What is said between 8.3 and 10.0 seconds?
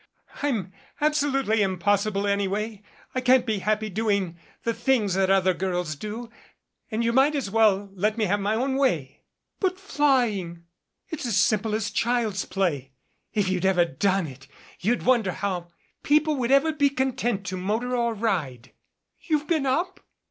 my own way" "But